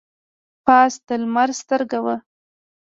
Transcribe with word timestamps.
پاس 0.65 0.93
د 1.07 1.09
لمر 1.21 1.49
سترګه 1.61 1.99
وه. 2.05 2.15